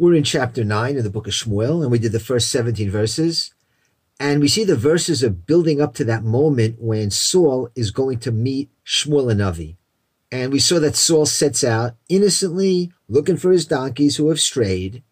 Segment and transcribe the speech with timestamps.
[0.00, 2.90] We're in chapter 9 of the book of Shmuel, and we did the first 17
[2.90, 3.52] verses.
[4.18, 8.18] And we see the verses are building up to that moment when Saul is going
[8.20, 9.76] to meet Shmuel and Navi.
[10.32, 15.02] And we saw that Saul sets out innocently looking for his donkeys who have strayed.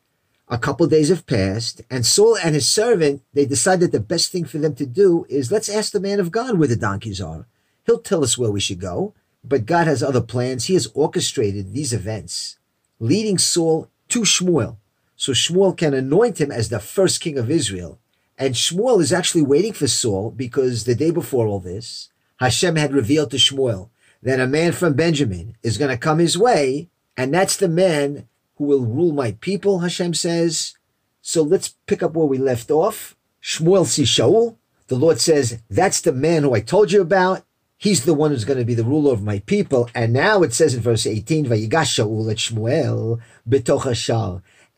[0.48, 4.32] A couple days have passed, and Saul and his servant, they decide that the best
[4.32, 7.20] thing for them to do is let's ask the man of God where the donkeys
[7.20, 7.46] are.
[7.84, 9.12] He'll tell us where we should go.
[9.44, 10.64] But God has other plans.
[10.64, 12.56] He has orchestrated these events,
[12.98, 14.76] leading Saul to Shmuel.
[15.16, 17.98] So Shmuel can anoint him as the first king of Israel.
[18.38, 22.08] And Shmuel is actually waiting for Saul because the day before all this,
[22.38, 23.90] Hashem had revealed to Shmuel
[24.22, 28.28] that a man from Benjamin is going to come his way, and that's the man
[28.56, 30.74] who will rule my people, Hashem says.
[31.20, 33.16] So let's pick up where we left off.
[33.42, 34.56] Shmuel sees Shaul.
[34.86, 37.44] The Lord says, that's the man who I told you about.
[37.80, 39.88] He's the one who's going to be the ruler of my people.
[39.94, 43.20] And now it says in verse 18, Vayigash Shaul et Shmuel.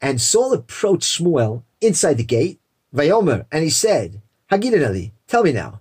[0.02, 2.60] And Saul approached Shmuel inside the gate,
[2.95, 4.20] Vayomer, and he said,
[4.51, 5.80] tell me now,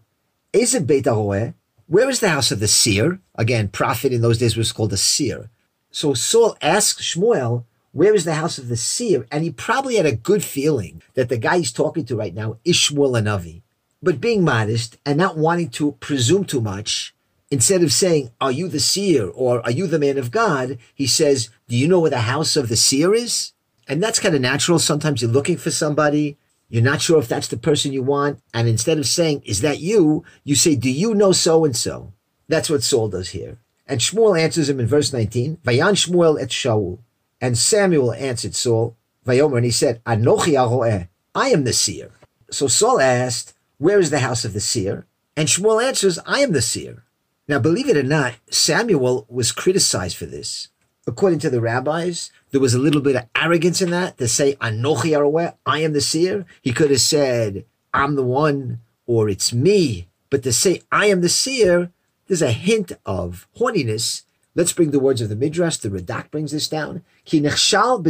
[0.53, 3.19] is it Beit Where is the house of the seer?
[3.35, 5.49] Again, prophet in those days was called a seer.
[5.91, 9.27] So Saul asked Shmuel, where is the house of the seer?
[9.31, 12.59] And he probably had a good feeling that the guy he's talking to right now
[12.63, 13.63] is Shmuel Navi.
[14.01, 17.13] But being modest and not wanting to presume too much,
[17.51, 20.77] instead of saying, Are you the seer or are you the man of God?
[20.93, 23.53] He says, Do you know where the house of the seer is?
[23.87, 24.77] And that's kind of natural.
[24.79, 26.37] Sometimes you're looking for somebody.
[26.69, 28.39] You're not sure if that's the person you want.
[28.53, 30.23] And instead of saying, is that you?
[30.43, 32.13] You say, do you know so and so?
[32.47, 33.57] That's what Saul does here.
[33.87, 36.99] And Shmuel answers him in verse 19, Vayan Shmuel et Shaul.
[37.41, 42.11] And Samuel answered Saul, Vayomer, and he said, Anochi I am the seer.
[42.51, 45.07] So Saul asked, where is the house of the seer?
[45.35, 47.03] And Shmuel answers, I am the seer.
[47.47, 50.67] Now, believe it or not, Samuel was criticized for this
[51.09, 54.55] according to the rabbis, there was a little bit of arrogance in that to say,
[54.55, 56.45] Anochi Araweh, I am the seer.
[56.61, 60.07] He could have said, I'm the one, or it's me.
[60.29, 61.91] But to say, I am the seer,
[62.27, 64.23] there's a hint of horniness.
[64.55, 65.77] Let's bring the words of the Midrash.
[65.77, 67.03] The Radak brings this down.
[67.25, 68.03] Ki nechshal.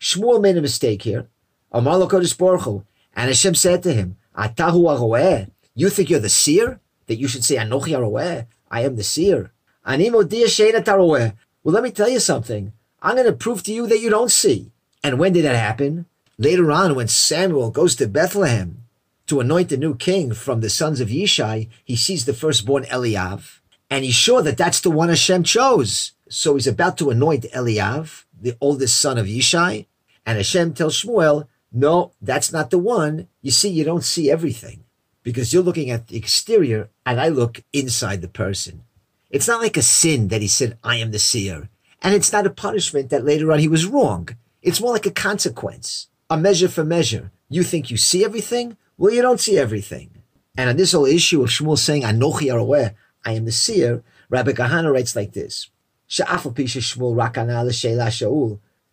[0.00, 1.28] Shmuel made a mistake here.
[1.72, 5.50] Amar Baruch And Hashem said to him, Atahu aroeh.
[5.74, 6.80] You think you're the seer?
[7.06, 8.46] That you should say, Anochi aroeh.
[8.70, 9.52] I am the seer.
[9.84, 11.34] Animo taroeh.
[11.62, 12.72] Well, let me tell you something.
[13.02, 14.70] I'm going to prove to you that you don't see.
[15.02, 16.06] And when did that happen?
[16.38, 18.84] Later on, when Samuel goes to Bethlehem
[19.26, 23.60] to anoint the new king from the sons of Yishai, he sees the firstborn Eliav,
[23.90, 26.12] and he's sure that that's the one Hashem chose.
[26.28, 29.86] So he's about to anoint Eliav, the oldest son of Yishai,
[30.24, 33.28] and Hashem tells Shmuel, no, that's not the one.
[33.40, 34.84] You see, you don't see everything
[35.22, 38.82] because you're looking at the exterior and I look inside the person.
[39.30, 41.70] It's not like a sin that he said, I am the seer.
[42.02, 44.28] And it's not a punishment that later on he was wrong.
[44.60, 47.30] It's more like a consequence, a measure for measure.
[47.48, 48.76] You think you see everything?
[48.98, 50.10] Well, you don't see everything.
[50.56, 52.94] And on this whole issue of Shmuel saying, Anochi Araweh,
[53.24, 55.70] I am the seer, Rabbi Kahana writes like this.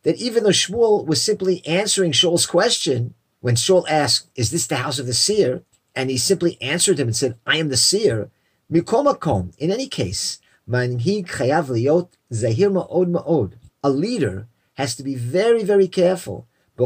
[0.03, 4.77] That even though Shmuel was simply answering Shaul's question, when Shaul asked, Is this the
[4.77, 5.63] house of the seer?
[5.95, 8.29] And he simply answered him and said, I am the seer.
[8.71, 10.39] Mikomakom, in any case,
[10.69, 13.53] manhig chayav liot zahir ma'od ma'od.
[13.83, 16.45] A leader has to be very, very careful.
[16.77, 16.85] He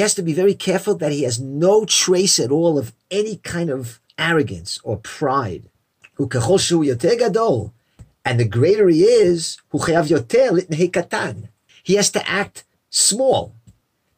[0.00, 3.70] has to be very careful that he has no trace at all of any kind
[3.70, 5.70] of arrogance or pride.
[8.28, 9.56] And the greater he is.
[11.82, 13.54] He has to act small.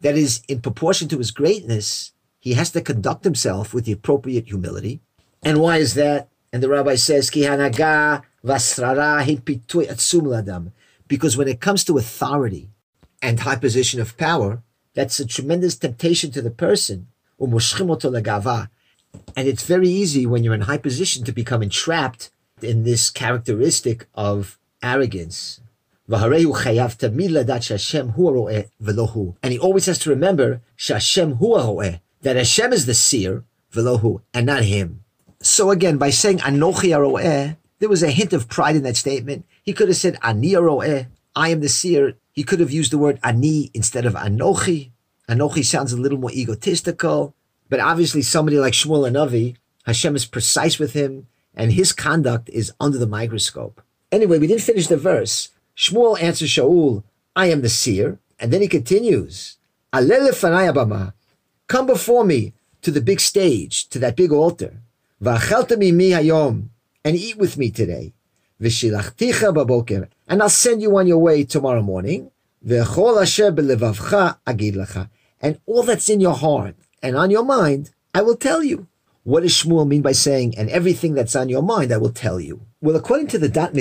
[0.01, 2.11] That is, in proportion to his greatness,
[2.41, 5.01] he has to conduct himself with the appropriate humility.
[5.45, 6.29] And why is that?
[6.53, 7.31] And the rabbi says.
[7.31, 8.21] Because
[11.37, 12.69] when it comes to authority
[13.23, 14.63] and high position of power,
[14.95, 17.07] that's a tremendous temptation to the person.
[17.39, 17.55] And
[19.37, 22.31] it's very easy when you're in high position to become entrapped
[22.65, 25.61] in this characteristic of arrogance.
[26.09, 26.33] And
[29.53, 30.61] he always has to remember
[32.23, 35.05] that Hashem is the seer, velohu, and not him.
[35.41, 39.47] So again, by saying Anochi there was a hint of pride in that statement.
[39.63, 42.17] He could have said Ani I am the seer.
[42.33, 44.91] He could have used the word Ani instead of Anochi.
[45.29, 47.35] Anochi sounds a little more egotistical.
[47.69, 52.73] But obviously, somebody like Shmuel Navi, Hashem is precise with him, and his conduct is
[52.81, 53.83] under the microscope.
[54.13, 55.51] Anyway, we didn't finish the verse.
[55.77, 57.03] Shmuel answers Shaul,
[57.37, 58.19] I am the seer.
[58.39, 59.57] And then he continues,
[61.67, 64.81] Come before me to the big stage, to that big altar.
[67.05, 68.13] And eat with me today.
[68.59, 72.31] And I'll send you on your way tomorrow morning.
[75.43, 78.87] And all that's in your heart and on your mind, I will tell you.
[79.23, 82.41] What does Shmuel mean by saying, and everything that's on your mind, I will tell
[82.41, 82.63] you?
[82.81, 83.73] Well, according to the Dat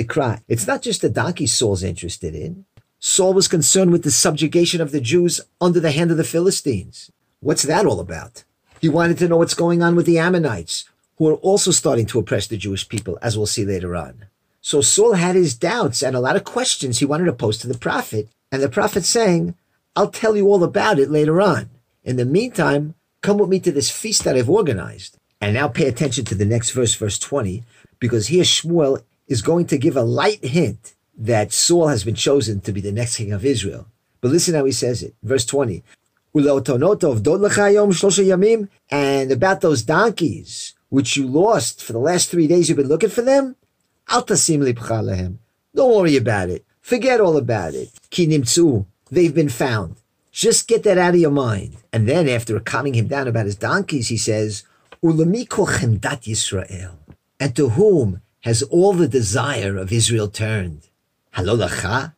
[0.48, 2.66] it's not just the donkey Saul's interested in.
[2.98, 7.10] Saul was concerned with the subjugation of the Jews under the hand of the Philistines.
[7.40, 8.44] What's that all about?
[8.82, 10.84] He wanted to know what's going on with the Ammonites,
[11.16, 14.26] who are also starting to oppress the Jewish people, as we'll see later on.
[14.60, 17.66] So Saul had his doubts and a lot of questions he wanted to pose to
[17.66, 18.28] the prophet.
[18.52, 19.54] And the prophet saying,
[19.96, 21.70] I'll tell you all about it later on.
[22.04, 25.16] In the meantime, come with me to this feast that I've organized.
[25.40, 27.64] And now pay attention to the next verse, verse 20,
[27.98, 32.60] because here Shmuel is going to give a light hint that Saul has been chosen
[32.60, 33.86] to be the next king of Israel.
[34.20, 35.14] But listen how he says it.
[35.22, 35.82] Verse 20.
[38.90, 43.10] And about those donkeys which you lost for the last three days, you've been looking
[43.10, 43.56] for them?
[45.74, 46.64] Don't worry about it.
[46.80, 47.90] Forget all about it.
[49.10, 49.96] They've been found.
[50.32, 51.76] Just get that out of your mind.
[51.92, 54.64] And then after calming him down about his donkeys, he says,
[55.02, 56.96] Yisrael.
[57.38, 60.88] And to whom has all the desire of Israel turned?
[61.34, 62.14] Halolacha,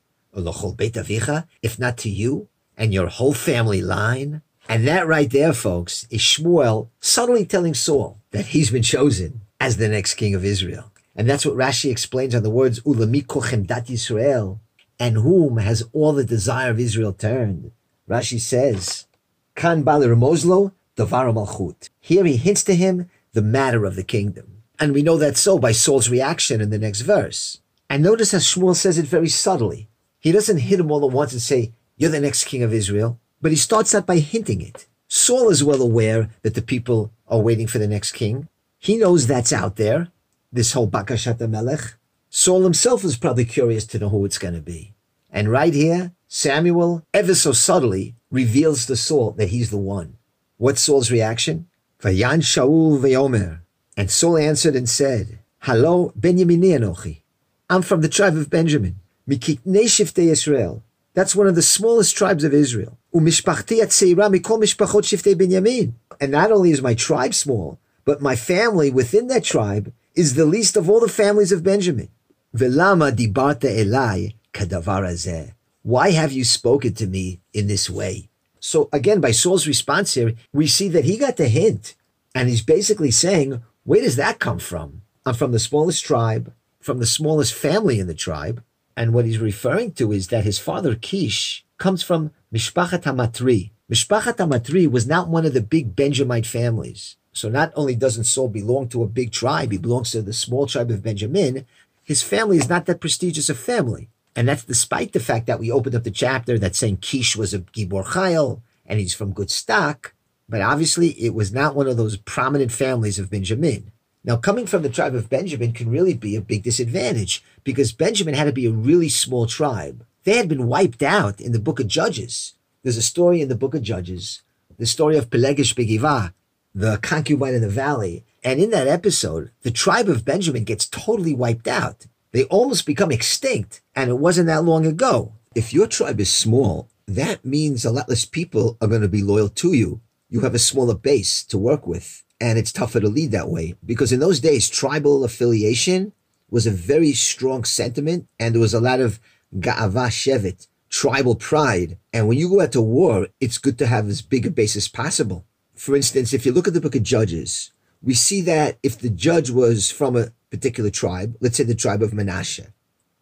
[1.63, 4.43] if not to you and your whole family line.
[4.69, 9.77] And that right there, folks, is Shmuel subtly telling Saul that he's been chosen as
[9.77, 10.91] the next king of Israel.
[11.15, 13.27] And that's what Rashi explains on the words Ulami
[13.67, 14.59] dat Yisrael,
[14.99, 17.73] and whom has all the desire of Israel turned.
[18.09, 19.07] Rashi says,
[19.55, 21.89] Kan Bali Ramozlo, Davar Malchut.
[22.01, 24.63] Here he hints to him the matter of the kingdom.
[24.79, 27.61] And we know that so by Saul's reaction in the next verse.
[27.89, 29.89] And notice how Shmuel says it very subtly.
[30.19, 33.19] He doesn't hit him all at once and say, You're the next king of Israel.
[33.41, 34.87] But he starts out by hinting it.
[35.09, 38.49] Saul is well aware that the people are waiting for the next king.
[38.79, 40.09] He knows that's out there,
[40.53, 41.95] this whole Bakashat Melech.
[42.31, 44.95] Saul himself is probably curious to know who it's going to be.
[45.31, 50.17] And right here, Samuel, ever so subtly, reveals to Saul that he's the one.
[50.63, 51.67] What's Saul's reaction?
[52.01, 53.63] Vayan Shaul ve'omer.
[53.97, 57.23] And Saul answered and said, Hello, Benyamini Anochi.
[57.69, 59.01] I'm from the tribe of Benjamin.
[59.29, 60.85] Mikitnei Shiftei Israel.
[61.15, 62.97] That's one of the smallest tribes of Israel.
[63.13, 65.95] Umishpachti atzeira mikol mishpachot Shiftei Benyamin.
[66.21, 70.47] And not only is my tribe small, but my family within that tribe is the
[70.47, 72.09] least of all the families of Benjamin.
[72.57, 78.29] Velama dibarta elai kadavar Why have you spoken to me in this way?
[78.65, 81.97] So again, by Saul's response here, we see that he got the hint.
[82.33, 85.03] And he's basically saying, where does that come from?
[85.27, 88.63] I'm from the smallest tribe, from the smallest family in the tribe.
[88.97, 93.73] And what he's referring to is that his father Kish comes from Mishpachat Hamatri.
[93.91, 97.17] Mishpachat Hamatri was not one of the big Benjamite families.
[97.33, 100.67] So not only doesn't Saul belong to a big tribe, he belongs to the small
[100.67, 101.67] tribe of Benjamin.
[102.05, 104.09] His family is not that prestigious a family.
[104.35, 107.53] And that's despite the fact that we opened up the chapter that's saying Kish was
[107.53, 110.15] a Gibor Chayil and he's from good stock.
[110.49, 113.93] But obviously it was not one of those prominent families of Benjamin.
[114.25, 118.35] Now, coming from the tribe of Benjamin can really be a big disadvantage because Benjamin
[118.35, 120.07] had to be a really small tribe.
[120.25, 122.55] They had been wiped out in the book of Judges.
[122.83, 124.43] There's a story in the book of Judges,
[124.79, 126.33] the story of Pelegish Begiva,
[126.75, 128.25] the concubine in the valley.
[128.45, 132.07] And in that episode, the tribe of Benjamin gets totally wiped out.
[132.33, 133.83] They almost become extinct.
[133.95, 135.35] And it wasn't that long ago.
[135.55, 139.23] If your tribe is small, that means a lot less people are going to be
[139.23, 140.01] loyal to you.
[140.29, 142.25] You have a smaller base to work with.
[142.41, 146.13] And it's tougher to lead that way because in those days, tribal affiliation
[146.51, 148.27] was a very strong sentiment.
[148.41, 149.21] And there was a lot of
[149.55, 151.99] ga'ava shevet, tribal pride.
[152.13, 154.75] And when you go out to war, it's good to have as big a base
[154.75, 155.45] as possible.
[155.75, 159.11] For instance, if you look at the book of Judges, we see that if the
[159.11, 162.73] judge was from a particular tribe, let's say the tribe of Manasseh,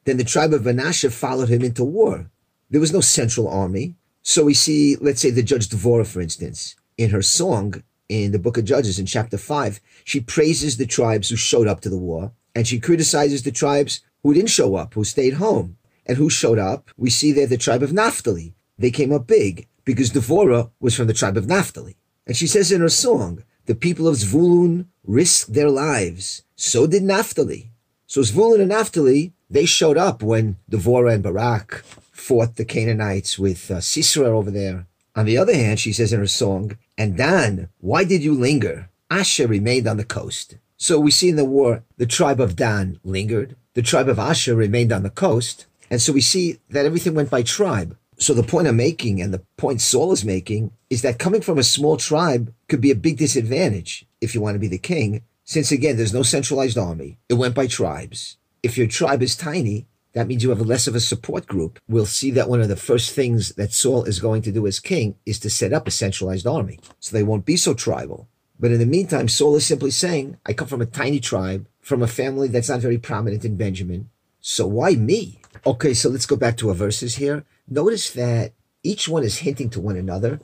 [0.05, 2.31] then the tribe of Manasseh followed him into war.
[2.69, 3.95] There was no central army.
[4.23, 8.39] So we see, let's say the judge Devorah, for instance, in her song in the
[8.39, 12.05] book of Judges in chapter 5, she praises the tribes who showed up to the
[12.11, 15.77] war and she criticizes the tribes who didn't show up, who stayed home.
[16.07, 16.91] And who showed up?
[16.97, 18.55] We see there the tribe of Naphtali.
[18.77, 21.97] They came up big because Devorah was from the tribe of Naphtali.
[22.27, 26.43] And she says in her song, the people of Zvulun risked their lives.
[26.57, 27.71] So did Naphtali.
[28.07, 33.71] So Zvulun and Naphtali, they showed up when Devorah and Barak fought the Canaanites with
[33.71, 34.87] uh, Sisera over there.
[35.17, 38.89] On the other hand, she says in her song, and Dan, why did you linger?
[39.11, 40.57] Asher remained on the coast.
[40.77, 43.57] So we see in the war, the tribe of Dan lingered.
[43.75, 45.67] The tribe of Asher remained on the coast.
[45.91, 47.97] And so we see that everything went by tribe.
[48.21, 51.59] So the point I'm making and the point Saul is making is that coming from
[51.59, 55.23] a small tribe could be a big disadvantage if you want to be the king,
[55.45, 57.19] since again, there's no centralized army.
[57.31, 58.37] It went by tribes.
[58.63, 61.79] If your tribe is tiny, that means you have less of a support group.
[61.89, 64.81] We'll see that one of the first things that Saul is going to do as
[64.81, 66.79] king is to set up a centralized army.
[66.99, 68.29] So they won't be so tribal.
[68.59, 72.03] But in the meantime, Saul is simply saying, I come from a tiny tribe, from
[72.03, 74.11] a family that's not very prominent in Benjamin.
[74.41, 75.41] So why me?
[75.67, 77.45] Okay, so let's go back to our verses here.
[77.69, 80.41] Notice that each one is hinting to one another.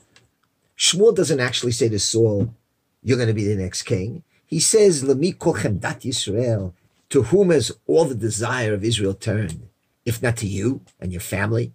[0.77, 2.55] Shmuel doesn't actually say to Saul,
[3.03, 4.23] You're going to be the next king.
[4.47, 5.33] He says, Lemi
[5.81, 6.75] dat Yisrael,
[7.09, 9.69] to whom has all the desire of Israel turned,
[10.05, 11.73] if not to you and your family?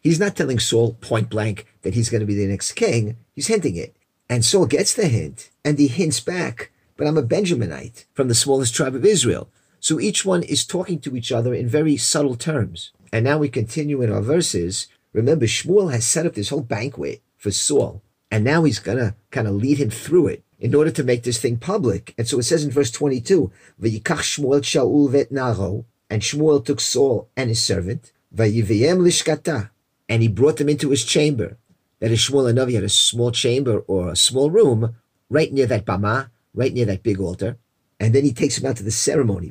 [0.00, 3.16] He's not telling Saul point blank that he's going to be the next king.
[3.34, 3.96] He's hinting it.
[4.28, 8.34] And Saul gets the hint and he hints back, but I'm a Benjaminite from the
[8.34, 9.48] smallest tribe of Israel.
[9.84, 12.90] So each one is talking to each other in very subtle terms.
[13.12, 14.86] And now we continue in our verses.
[15.12, 18.00] Remember, Shmuel has set up this whole banquet for Saul.
[18.30, 21.24] And now he's going to kind of lead him through it in order to make
[21.24, 22.14] this thing public.
[22.16, 26.80] And so it says in verse 22, V'yikach Shmuel Shaul vet naro, and Shmuel took
[26.80, 29.68] Saul and his servant, lishkata,
[30.08, 31.58] and he brought them into his chamber.
[32.00, 34.96] That is, Shmuel and Navi had a small chamber or a small room
[35.28, 37.58] right near that bama, right near that big altar.
[38.04, 39.50] And then he takes them out to the ceremony.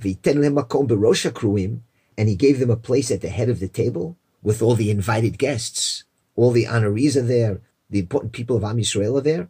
[2.17, 4.91] And he gave them a place at the head of the table with all the
[4.91, 6.03] invited guests.
[6.35, 7.61] All the honorees are there
[7.93, 9.49] the important people of Am Yisrael are there.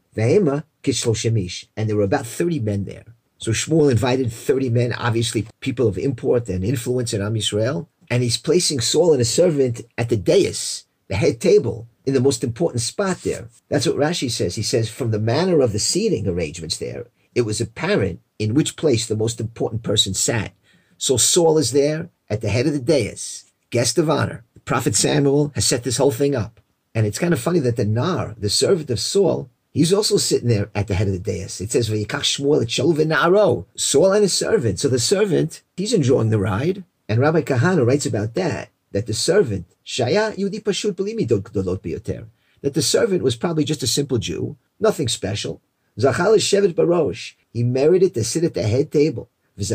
[1.78, 3.06] And there were about 30 men there.
[3.38, 8.22] So Shmuel invited 30 men, obviously people of import and influence in Am Yisrael, and
[8.22, 12.44] he's placing Saul and a servant at the dais, the head table, in the most
[12.44, 13.48] important spot there.
[13.70, 14.56] That's what Rashi says.
[14.56, 18.76] He says, from the manner of the seating arrangements there, it was apparent in which
[18.76, 20.54] place the most important person sat.
[20.98, 24.44] So Saul is there at the head of the dais, guest of honor.
[24.54, 26.60] The prophet Samuel has set this whole thing up.
[26.96, 30.48] And it's kind of funny that the Nar, the servant of Saul, he's also sitting
[30.48, 31.60] there at the head of the dais.
[31.60, 34.80] It says, V'yikach Shmuel et Naro, Saul and his servant.
[34.80, 36.84] So the servant, he's enjoying the ride.
[37.10, 42.28] And Rabbi Kahana writes about that, that the servant, Shaya Yudi Pashut Dolot Bioter,
[42.62, 45.62] that the servant was probably just a simple Jew, nothing special.
[46.00, 49.30] Zachal is Shevet Barosh, he merited to sit at the head table.
[49.56, 49.72] Why?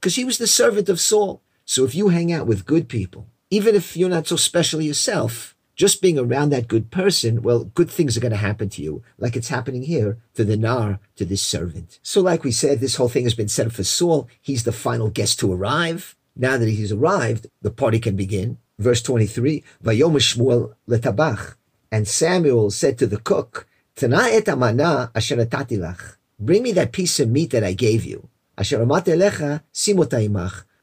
[0.00, 1.42] Because he was the servant of Saul.
[1.64, 5.54] So if you hang out with good people, even if you're not so special yourself,
[5.76, 9.02] just being around that good person, well, good things are going to happen to you,
[9.18, 11.98] like it's happening here to the Nar, to this servant.
[12.02, 14.28] So, like we said, this whole thing has been set up for Saul.
[14.40, 16.16] He's the final guest to arrive.
[16.36, 18.58] Now that he's arrived, the party can begin.
[18.78, 21.54] Verse 23, Vayom Shmuel letabach.
[21.92, 23.66] And Samuel said to the cook,
[24.00, 26.16] et amana lach.
[26.38, 28.28] Bring me that piece of meat that I gave you.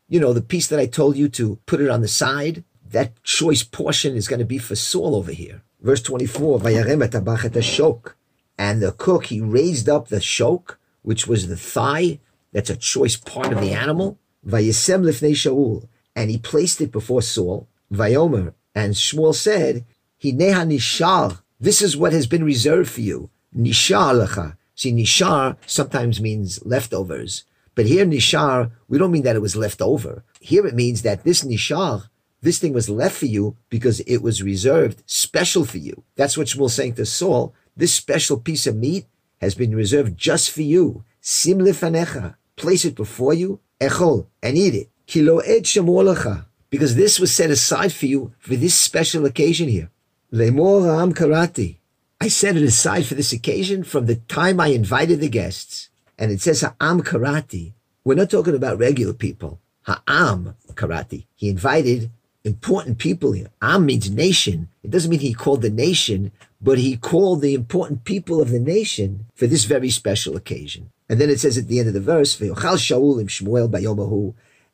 [0.09, 3.21] You know, the piece that I told you to put it on the side, that
[3.23, 5.63] choice portion is going to be for Saul over here.
[5.81, 8.13] Verse 24, shok.
[8.57, 12.19] And the cook, he raised up the shok, which was the thigh.
[12.51, 14.17] That's a choice part of the animal.
[14.45, 15.87] Vayesem lifnei Shaul.
[16.15, 17.67] And he placed it before Saul.
[17.91, 18.53] Vayomer.
[18.73, 19.85] And Shmuel said,
[20.23, 21.41] Hineha nishar.
[21.59, 23.29] This is what has been reserved for you.
[23.55, 24.57] Nishar lecha.
[24.73, 27.43] See, nishar sometimes means leftovers.
[27.75, 30.23] But here, nishar, we don't mean that it was left over.
[30.39, 32.09] Here it means that this nishar,
[32.41, 36.03] this thing was left for you because it was reserved special for you.
[36.15, 37.53] That's what Shmuel's saying to Saul.
[37.75, 39.05] This special piece of meat
[39.39, 41.03] has been reserved just for you.
[41.21, 42.35] Sim lefanecha.
[42.55, 43.59] Place it before you.
[43.79, 44.27] Echol.
[44.41, 44.89] And eat it.
[45.05, 46.45] Kilo ed shemolecha.
[46.71, 49.91] Because this was set aside for you for this special occasion here.
[50.33, 51.77] Lemor am karati.
[52.19, 56.31] I set it aside for this occasion from the time I invited the guests and
[56.31, 57.71] it says Ha'am Karati,
[58.03, 59.61] we're not talking about regular people.
[59.83, 61.27] Ha'am Karati.
[61.33, 62.11] He invited
[62.43, 63.47] important people here.
[63.61, 64.67] Am means nation.
[64.83, 68.59] It doesn't mean he called the nation, but he called the important people of the
[68.59, 70.91] nation for this very special occasion.
[71.07, 74.33] And then it says at the end of the verse, Shaul im Shmuel bayomahu,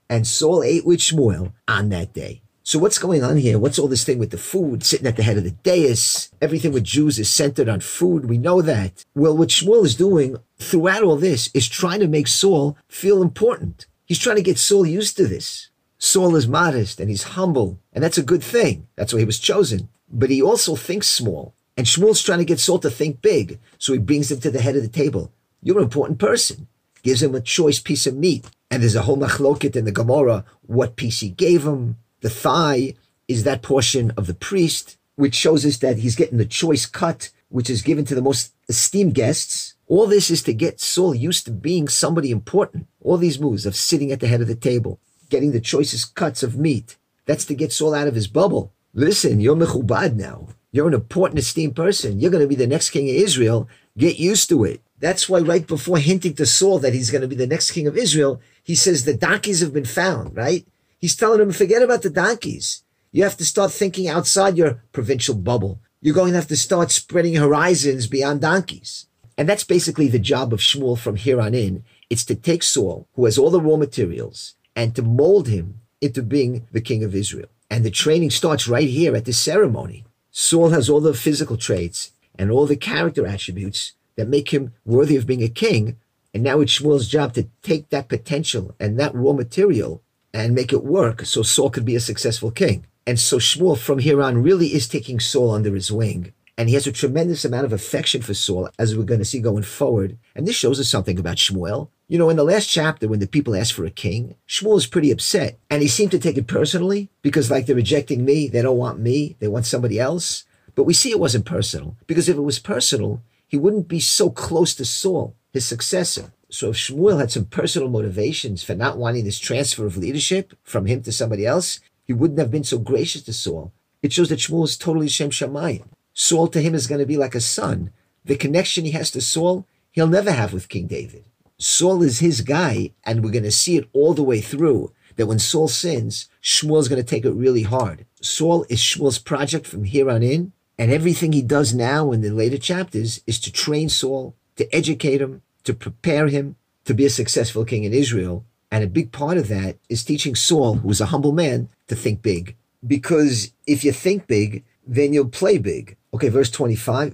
[0.09, 2.41] and Saul ate with Shmuel on that day.
[2.65, 3.59] So what's going on here?
[3.59, 6.31] What's all this thing with the food sitting at the head of the dais?
[6.41, 8.29] Everything with Jews is centered on food.
[8.29, 9.03] We know that.
[9.13, 13.85] Well, what Shmuel is doing throughout all this is trying to make Saul feel important.
[14.05, 15.71] He's trying to get Saul used to this.
[15.97, 18.87] Saul is modest and he's humble, and that's a good thing.
[18.95, 19.89] That's why he was chosen.
[20.09, 21.53] But he also thinks small.
[21.75, 23.59] And Shmuel's trying to get Saul to think big.
[23.77, 25.33] So he brings him to the head of the table.
[25.61, 26.67] You're an important person.
[27.01, 28.45] Gives him a choice piece of meat.
[28.71, 32.95] And there's a whole machloket in the Gemara, what piece he gave him the thigh
[33.27, 37.29] is that portion of the priest, which shows us that he's getting the choice cut,
[37.49, 39.75] which is given to the most esteemed guests.
[39.87, 42.87] All this is to get Saul used to being somebody important.
[43.01, 44.99] All these moves of sitting at the head of the table,
[45.29, 46.95] getting the choicest cuts of meat.
[47.25, 48.71] That's to get Saul out of his bubble.
[48.93, 50.47] Listen, you're mechubad now.
[50.71, 52.19] You're an important, esteemed person.
[52.19, 53.67] You're going to be the next king of Israel.
[53.97, 54.81] Get used to it.
[54.99, 57.85] That's why right before hinting to Saul that he's going to be the next king
[57.85, 60.65] of Israel, he says the donkeys have been found, right?
[61.03, 62.81] He's telling him, forget about the donkeys.
[63.11, 65.81] You have to start thinking outside your provincial bubble.
[65.99, 69.07] You're going to have to start spreading horizons beyond donkeys.
[69.37, 71.83] And that's basically the job of Shmuel from here on in.
[72.09, 76.23] It's to take Saul, who has all the raw materials, and to mold him into
[76.23, 77.49] being the king of Israel.
[77.69, 80.05] And the training starts right here at this ceremony.
[80.31, 85.17] Saul has all the physical traits and all the character attributes that make him worthy
[85.17, 85.97] of being a king.
[86.33, 90.01] And now it's Shmuel's job to take that potential and that raw material
[90.33, 92.85] and make it work so Saul could be a successful king.
[93.05, 96.33] And so Shmuel from here on really is taking Saul under his wing.
[96.57, 99.39] And he has a tremendous amount of affection for Saul, as we're going to see
[99.39, 100.17] going forward.
[100.35, 101.89] And this shows us something about Shmuel.
[102.07, 104.85] You know, in the last chapter, when the people asked for a king, Shmuel is
[104.85, 105.57] pretty upset.
[105.71, 108.47] And he seemed to take it personally because, like, they're rejecting me.
[108.47, 109.35] They don't want me.
[109.39, 110.43] They want somebody else.
[110.75, 114.29] But we see it wasn't personal because if it was personal, he wouldn't be so
[114.29, 116.33] close to Saul, his successor.
[116.53, 120.85] So if Shmuel had some personal motivations for not wanting this transfer of leadership from
[120.85, 123.73] him to somebody else, he wouldn't have been so gracious to Saul.
[124.03, 125.85] It shows that Shmuel is totally Shem Shamayim.
[126.13, 127.91] Saul to him is going to be like a son.
[128.23, 131.25] The connection he has to Saul, he'll never have with King David.
[131.57, 134.93] Saul is his guy, and we're going to see it all the way through.
[135.15, 138.05] That when Saul sins, Shmuel's going to take it really hard.
[138.21, 142.29] Saul is Shmuel's project from here on in, and everything he does now in the
[142.29, 146.55] later chapters is to train Saul, to educate him, to prepare him
[146.85, 148.45] to be a successful king in Israel.
[148.71, 151.95] And a big part of that is teaching Saul, who was a humble man, to
[151.95, 152.55] think big.
[152.85, 155.95] Because if you think big, then you'll play big.
[156.13, 157.13] Okay, verse 25.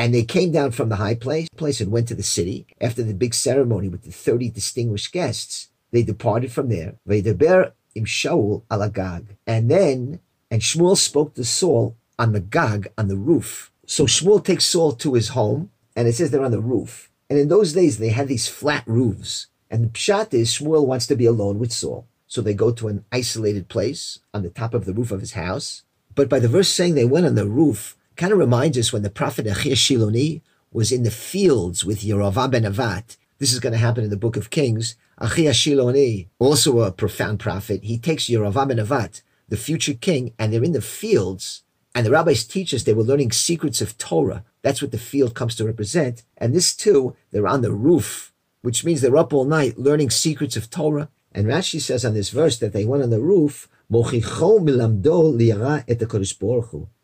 [0.00, 3.02] And they came down from the high place, place and went to the city after
[3.02, 5.68] the big ceremony with the 30 distinguished guests.
[5.90, 6.94] They departed from there.
[7.06, 9.26] im Shaul alagag.
[9.46, 10.20] And then
[10.50, 13.70] and Shmuel spoke to Saul on the Gag, on the roof.
[13.86, 17.10] So Shmuel takes Saul to his home, and it says they're on the roof.
[17.28, 19.48] And in those days, they had these flat roofs.
[19.68, 22.06] And the pshat is Shmuel wants to be alone with Saul.
[22.28, 25.32] So they go to an isolated place on the top of the roof of his
[25.32, 25.82] house.
[26.14, 29.02] But by the verse saying they went on the roof, kind of reminds us when
[29.02, 33.16] the prophet Achia Shiloni was in the fields with Yerovam ben Avat.
[33.38, 34.94] This is going to happen in the book of Kings.
[35.20, 40.52] Achia Shiloni, also a profound prophet, he takes Yerovam ben Avat the future king, and
[40.52, 41.62] they're in the fields.
[41.94, 44.44] And the rabbis teach us they were learning secrets of Torah.
[44.62, 46.22] That's what the field comes to represent.
[46.36, 50.56] And this too, they're on the roof, which means they're up all night learning secrets
[50.56, 51.08] of Torah.
[51.32, 53.68] And Rashi says on this verse that they went on the roof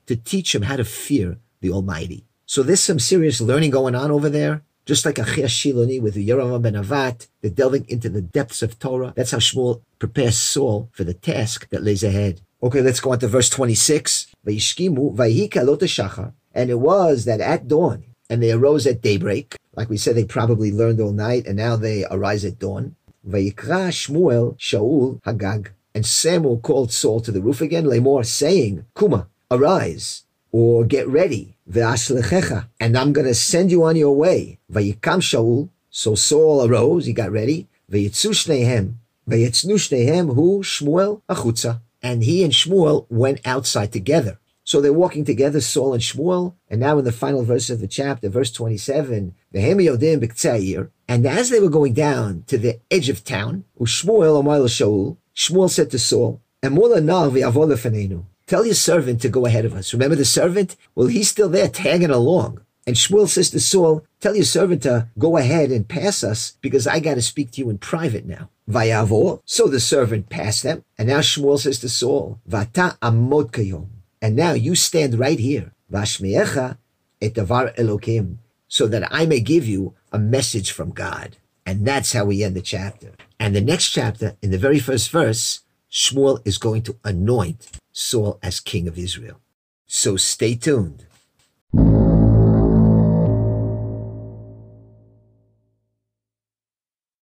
[0.06, 2.26] to teach him how to fear the Almighty.
[2.46, 4.62] So there's some serious learning going on over there.
[4.84, 9.14] Just like Achia Shiloni with Yeravam ben Avat, they're delving into the depths of Torah.
[9.16, 12.42] That's how Shmuel prepares Saul for the task that lays ahead.
[12.62, 14.26] Okay, let's go on to verse 26.
[16.54, 19.56] And it was that at dawn, and they arose at daybreak.
[19.76, 22.96] Like we said, they probably learned all night, and now they arise at dawn.
[23.28, 25.70] Vayikra Shmuel Shaul Hagag.
[25.94, 31.54] And Samuel called Saul to the roof again, Lamor, saying, Kuma, arise, or get ready
[31.66, 34.58] and I'm going to send you on your way.
[34.70, 35.70] Vayikam Shaul.
[35.90, 37.68] So Saul arose, he got ready.
[37.90, 38.96] Vayitzu shnehem.
[39.26, 41.80] Hu Shmuel achutza.
[42.02, 44.38] And he and Shmuel went outside together.
[44.64, 46.54] So they're walking together, Saul and Shmuel.
[46.68, 49.34] And now in the final verse of the chapter, verse 27,
[51.06, 55.90] and as they were going down to the edge of town, Shmuel Shaul, Shmuel said
[55.90, 56.40] to Saul,
[58.46, 59.92] Tell your servant to go ahead of us.
[59.92, 60.76] Remember the servant?
[60.94, 62.60] Well, he's still there tagging along.
[62.86, 66.86] And Shmuel says to Saul, Tell your servant to go ahead and pass us because
[66.86, 68.50] I got to speak to you in private now.
[68.68, 69.40] Vayavor.
[69.44, 70.84] So the servant passed them.
[70.98, 73.88] And now Shmuel says to Saul, Vata amod kayom.
[74.24, 75.74] And now you stand right here.
[75.92, 76.78] Vashmiecha
[77.20, 78.38] etavar elokim.
[78.68, 81.36] So that I may give you a message from God.
[81.66, 83.12] And that's how we end the chapter.
[83.38, 85.60] And the next chapter, in the very first verse,
[85.92, 89.40] Shmuel is going to anoint Saul as king of Israel.
[89.86, 91.04] So stay tuned.